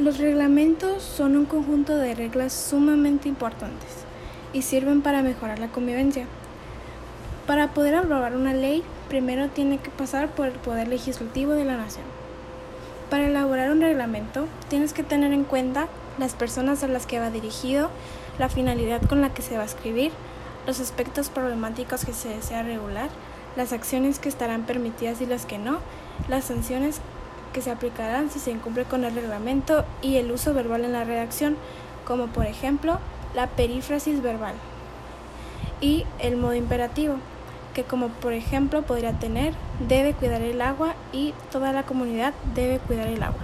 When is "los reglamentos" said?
0.00-1.02